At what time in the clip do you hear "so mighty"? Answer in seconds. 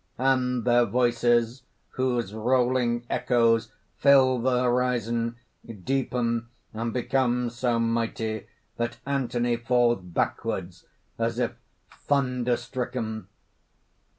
7.51-8.47